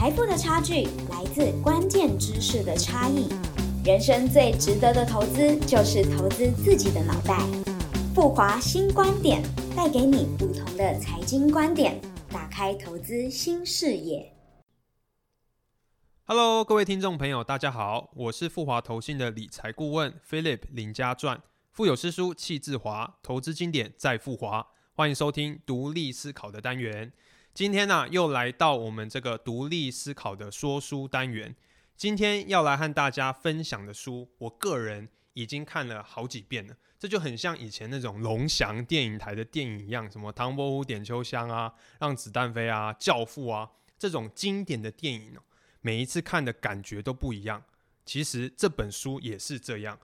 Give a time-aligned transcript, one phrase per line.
[0.00, 3.28] 财富的差距来自关键知识的差异。
[3.84, 7.38] 人生最值得的投资就是投资自己的脑袋。
[8.14, 9.42] 富华新观点
[9.76, 12.00] 带给你不同的财经观点，
[12.30, 14.32] 打开投资新视野。
[16.24, 21.42] Hello，各位听众朋友，大家好，我是富华投信的理财顾问 Philip 林家传。
[21.72, 24.66] 富有诗书气自华，投资经典在富华。
[24.94, 27.12] 欢迎收听独立思考的单元。
[27.52, 31.54] 今天呢，又来到我们这个独立思考的说书单元。
[31.96, 36.74] 今天要来和大家分享的书，我个人已经看了好几遍了。
[36.98, 41.68] 这就很像以前那种龙翔电影台的电影一样，什么《唐伯虎点秋香》啊，
[41.98, 45.42] 《让子弹飞》啊，《教父》啊，这种经典的电影哦，
[45.80, 47.62] 每一次看的感觉都不一样。
[48.06, 49.98] 其实这本书也是这样。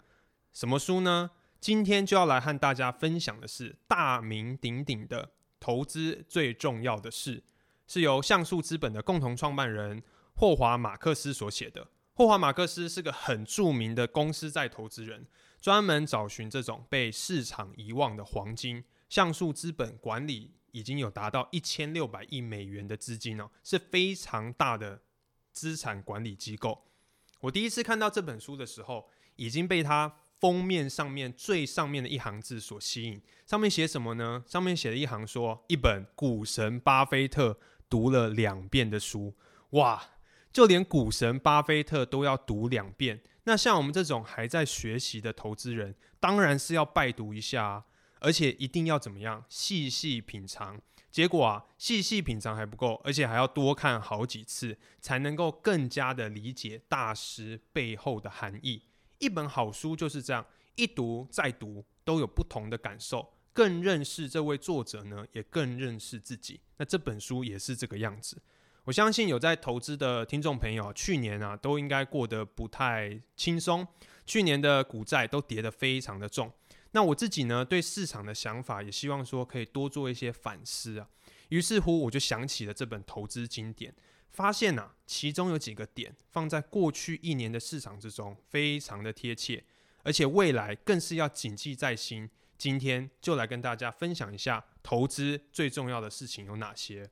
[0.53, 1.31] 什么书呢？
[1.61, 5.31] 今天就要来和大家分享的是大名鼎鼎的。
[5.59, 7.43] 投资最重要的事，
[7.87, 10.03] 是由像素资本的共同创办人
[10.35, 11.89] 霍华马克思所写的。
[12.15, 15.27] 霍华马克思是个很著名的公司在投资人，
[15.61, 18.85] 专门找寻这种被市场遗忘的黄金。
[19.09, 25.03] 像素资本管理已经有达到一千六百亿美元的资金哦，是非常大的
[25.53, 26.87] 资产管理机构。
[27.41, 30.21] 我第一次看到这本书的时候，已经被他。
[30.41, 34.45] 封面上面最上面的一行字所吸引，上面写什么呢？
[34.47, 39.35] 上面写了一行说：“一本股神巴菲特读了两遍的书。”
[39.71, 40.03] 哇，
[40.53, 47.85] 就连股神巴菲特都要读两遍，那像我们这种还在学习的投资人，当然是要拜读一下，
[48.21, 50.81] 而且一定要怎么样细细品尝。
[51.11, 58.83] 结果啊，细细品尝还不够，而且还要多看好几次，才能够更加的理解大师背后的含义。
[59.19, 66.61] 一本好书就是这样，一读再读都有不同的感受，更认识这位作者呢，也更认识自己。
[66.77, 68.41] 那这本书也是这个样子。
[68.85, 73.87] 我相信有在投资的听众朋友，去年啊都应该过得不太轻松，
[74.25, 76.53] 去年的股债都跌得非常的重。
[76.93, 81.09] 那我自己呢，对市场的想法也希望说可以多做一些反思啊。
[81.49, 83.95] 于是乎，我就想起了这本投资经典。
[84.37, 89.65] 发现呐，其中有几个点放在过去一年的市场之中，非常的贴切，
[90.03, 92.29] 而且未来更是要谨记在心。
[92.59, 97.11] 今天就来跟大家分享一下投资最重要的事情有哪些。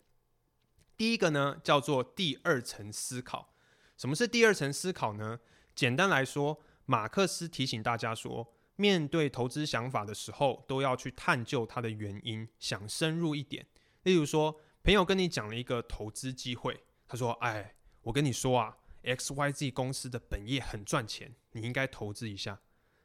[0.99, 3.55] 第一个呢，叫做第二层思考。
[3.97, 5.41] 什么是第二层思考呢？
[5.75, 13.67] 简单来说，马克思提醒大家说，面对投资想法的时候，都要去探究它的原因，想深入一点。
[14.03, 16.85] 例如说，朋友跟你讲了一个投资机会。
[17.07, 22.61] 他说：“哎，我跟你说啊，X Y Z 公司的本业很赚钱，你应该投资一下。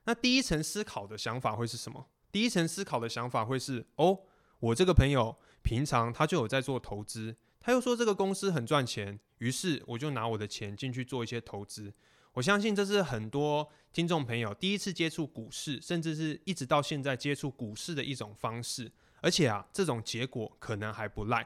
[0.06, 2.08] 那第一层思考的想法会是什么？
[2.32, 4.20] 第一层思考的想法会是：哦，
[4.60, 11.94] 我这个朋友平常他就有在做投资，他又说这个公司很赚钱，于是我就拿我的钱进去做一些投资。
[12.34, 18.92] 我相信这是很多听众朋友第一次接触股市，甚至是一直到现在接触股市的一种方式。
[19.22, 21.46] 而且啊，这种结果可能还不赖。”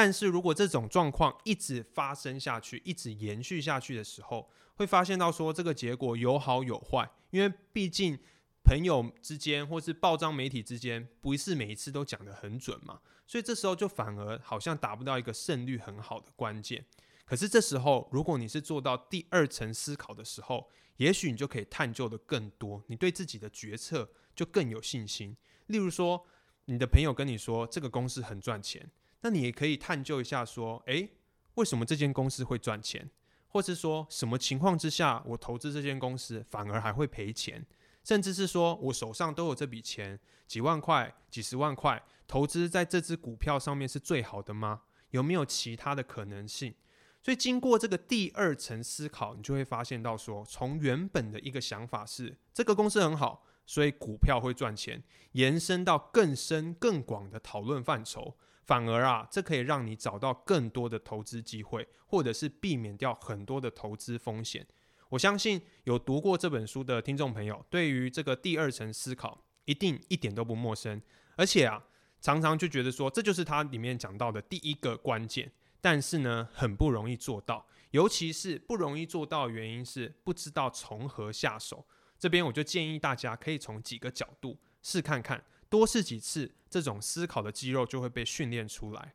[0.00, 8.16] 但是如果这种状况一直发生下去，一直延续下去的时候，会发现到说这个结果有好有坏，因为毕竟
[8.62, 16.84] 朋友之间或是报章媒体之间不是每一次都讲得很准嘛，所以这时候就反而好像达不到一个胜率很好的关键。
[17.24, 25.36] 可是这时候，如果你是做到第二层思考的时候，也许你就可以探究的更多，你对自己的决策就更有信心。
[25.66, 26.24] 例如说，
[26.66, 28.88] 你的朋友跟你说这个公司很赚钱。
[29.20, 31.10] 那你也可以探究一下，说，诶，
[31.54, 33.10] 为什么这间公司会赚钱，
[33.48, 37.66] 或是说什么情况之下，我投资这间公司反而还会赔钱，
[38.04, 44.82] 甚至是说我手上都有这笔钱，几万块、几十万块，投资在这只股票上面是最好的吗？
[45.10, 46.74] 有没有其他的可能性？
[47.20, 55.02] 所以经过这个第二层思考，你就会发现到说，从原本的一个想法是这个公司很好，所以股票会赚钱，
[55.32, 58.36] 延伸到更深更广的讨论范畴。
[58.68, 64.66] 反而啊，这可以让你找到更多的投资机会，或者是避免掉很多的投资风险。
[65.08, 71.00] 我相信有读过这本书的听众朋友，对于这个第二层思考一定一点都不陌生。
[71.36, 71.82] 而且啊，
[72.20, 75.50] 常常就觉得说，这就是它里面讲到的第一个关键。
[75.80, 81.86] 但是呢，很不容易做到，尤其是不容易做到的原因是不知道从何下手。
[82.18, 85.42] 这边我就建议大家可以从几个角度试看看。
[85.68, 89.14] 多试几次，这种思考的肌肉就会被训练出来。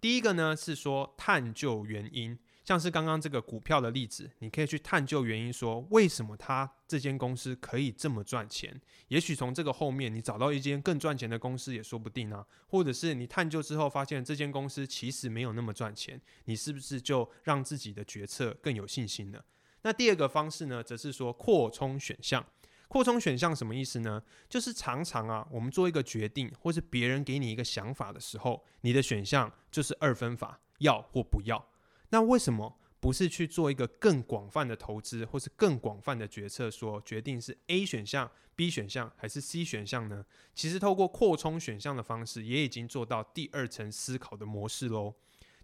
[0.00, 8.78] 第一个呢是说探究原因，像是刚刚这个股票的例子，你可以去探究原因，说为什么它这间公司可以这么赚钱？
[9.08, 12.46] 也许从这个后面，你找到一间更赚钱的公司也说不定啊。
[12.66, 19.42] 或者是你探究之后发现这间公司其实没有那么赚钱，你是不是就让自己的决策更有信心了？
[19.80, 22.44] 那第二个方式呢，则是说扩充选项。
[22.94, 24.22] 扩充选项什么意思呢？
[24.48, 31.72] 就是常常啊，我们做一个决定，或是别人给你一个想法的时候，你的选项就是二分法，要或不要。
[32.10, 40.24] 那为什么不是去做一个更广泛的投资，或是更广泛的决策，说决定是 A 选项、B 选项还是 C 选项呢？
[40.54, 45.12] 其实透过扩充选项的方式，也已经做到第二层思考的模式喽。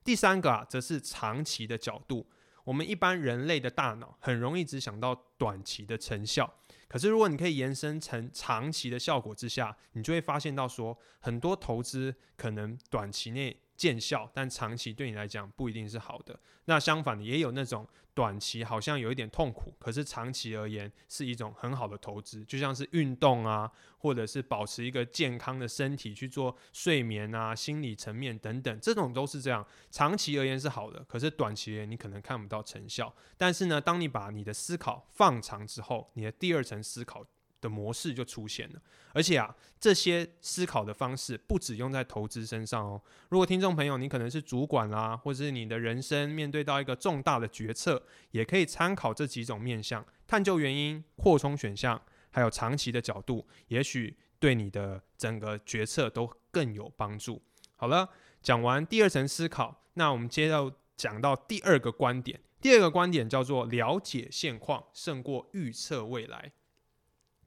[0.02, 2.26] 第三个啊，则是长期的角度。
[2.64, 6.52] 我们一般人类的大脑很容易只想到短期的成效。
[6.88, 13.60] 可是，如果你可以延伸成长期的效果之下，你就会发现到说，很多投资可能短期内。
[13.80, 16.38] 见效，但长期对你来讲不一定是好的。
[16.66, 22.44] 那相反的，也有那种短期好像有一点痛苦，可是长期而言是一种很好的投资。
[22.44, 29.66] 就像是运动啊，或者是保持一个健康的身体去做睡眠啊、心理层面等等，这种都是这样。
[29.90, 33.10] 长期而言是好的，可是短期而言你可能看不到成效。
[33.38, 37.24] 但是呢，当你把你的思考放长之后，你的第二层思考。
[37.60, 38.80] 的模式就出现了，
[39.12, 43.00] 而且啊，这些思考的方式不只用在投资身上哦。
[43.28, 57.42] 如果听众朋友你可能是主管啦，或者是你的人生面对到一个重大的决策，也可以参考这几种面向，探究原因、扩充选项，还有长期的角度，也许对你的整个决策都更有帮助。
[57.76, 58.08] 好了，
[58.42, 62.40] 讲完第二层思考，那我们接着讲到第二个观点。
[62.60, 66.52] 第二个观点叫做了解现况胜过预测未来。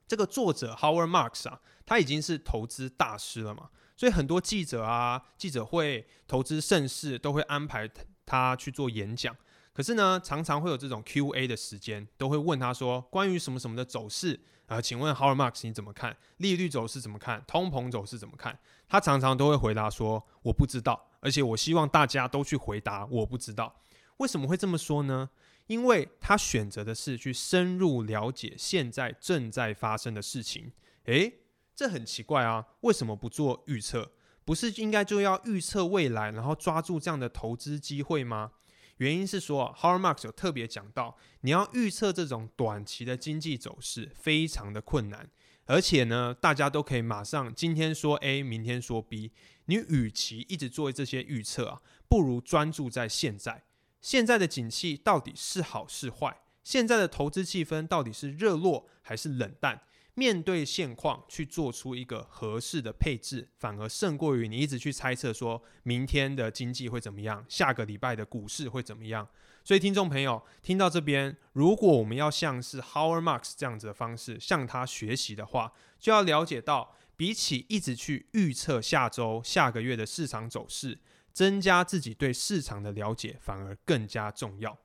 [0.06, 7.90] 这个作者 Howard Marks 啊，他已经是投资大师了嘛，所以很多记者啊、记者会、投资盛事都会安排
[8.26, 9.34] 他去做演讲。
[9.72, 16.16] 可是呢，常常会有这种 Q&A 的时间，都会问他说关于什么什么的走势啊，请问 Howard Marks 你怎么看？
[16.36, 17.42] 利率走势怎么看？
[17.46, 18.56] 通膨走势怎么看？
[18.88, 23.74] 他常常都会回答说我不知道，而且我希望大家都去回答我不知道。
[24.18, 25.28] 为什么会这么说呢？
[25.66, 30.72] 因为他选择的是去深入了解现在正在发生的事情，
[31.04, 31.40] 诶，
[31.74, 32.66] 这很奇怪啊！
[32.80, 34.12] 为什么不做预测？
[34.44, 38.52] 不是应该就要预测未来，然后抓住这样的投资机会吗？
[38.98, 45.28] 原因是说 h a r m a r k 有特别讲到，你要预测这种短期的经济走势非常的困难，
[45.64, 49.32] 而且呢，大家都可以马上今天说 A，明天说 B，
[49.64, 53.64] 你与其一直做这些预测啊，不如专注在现在。
[54.04, 56.36] 现在的景气到底是好是坏？
[56.62, 59.80] 现在的投资气氛到底是热络还是冷淡？
[60.12, 69.26] 面对现况去做出一个合适的配置，反而胜过于你一直去猜测说明天的经济会怎么样，下个礼拜的股市会怎么样。
[69.64, 80.98] 所以，听众朋友听到这边，如果我们要像是 Howard Marks 这样子的方式向他学习的话，就要了解到，比起一直去预测下周、下个月的市场走势。
[81.34, 84.78] 增加自己对市场的了解反而更加重要。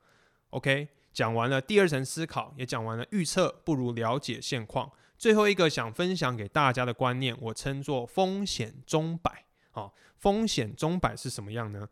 [0.50, 4.92] OK，讲完了第二层思考，也讲完了预测不如了解现况。
[5.16, 9.46] 最后一个想分享给大家的观念，我称作风险钟摆。
[9.70, 11.88] 啊，风险钟摆是什么样呢？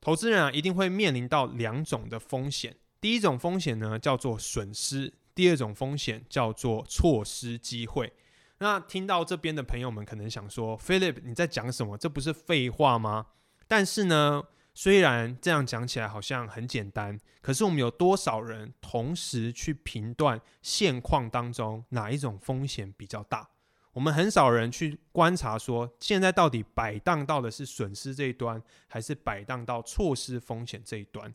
[0.00, 2.76] 投资人啊，一定会面临到两种的风险。
[3.00, 8.12] 第一种风险呢，叫做损失；第二种风险叫做错失机会。
[8.58, 11.96] 那听到这边的朋友们可能想说，Philip，你在讲什么？
[11.96, 13.28] 这不是废话吗？
[13.66, 23.48] 但是呢，虽然这样讲起来好像很简单，可是我们有多少人同时去评断现况当中哪一种风险比较大？
[23.92, 31.32] 我们很少人去观察说，现在到底摆荡到的是损失这一端，还是摆荡到错失风险这一端？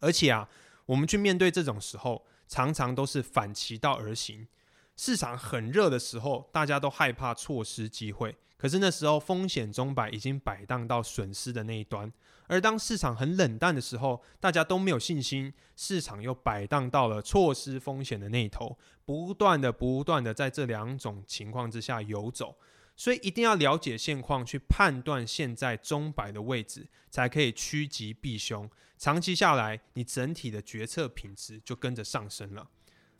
[0.00, 0.48] 而且啊，
[0.86, 4.48] 我们去面对这种时候，常常都是反其道而行。
[4.96, 8.36] 市场很热的时候，大家都害怕错失机会。
[8.58, 12.12] 可是那时候风险钟摆已经摆荡到损失的那一端，
[12.48, 22.56] 而当市场很冷淡的时候，大家都没有信心，市场又摆荡到了错失风险的那一头，不断的、不断的在这两种情况之下游走，
[22.96, 28.68] 所以一定要了解现况，去判断现在钟摆的位置，才可以趋吉避凶。
[28.98, 32.68] 长期下来，你整体的决策品质就跟着上升了。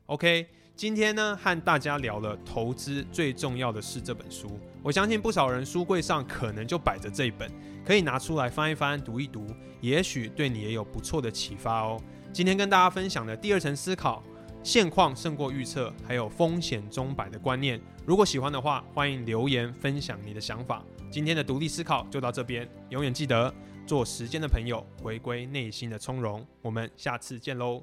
[0.09, 0.47] OK。
[0.75, 4.49] 今天呢，和大家聊了投资最重要的是这本书。
[4.81, 7.51] 我相信不少人书柜上可能就摆着这一本，
[7.85, 9.45] 可以拿出来翻一翻、读一读，
[9.81, 12.01] 也许对你也有不错的启发哦。
[12.33, 14.23] 今天跟大家分享的第二层思考，
[14.63, 17.81] 现况胜过预测，还有风险中摆的观念。
[18.07, 20.85] 如果喜欢的话，欢迎留言分享你的想法。
[21.11, 23.53] 今天的独立思考就到这边，永远记得
[23.85, 26.47] 做时间的朋友，回归内心的从容。
[26.63, 27.83] 我们下次见喽。